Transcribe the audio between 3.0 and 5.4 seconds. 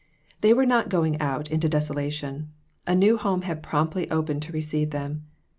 home had promptly opened to receive them.